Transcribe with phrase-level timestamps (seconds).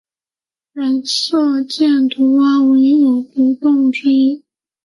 [0.73, 4.43] 染色箭毒蛙为有毒的动物之一。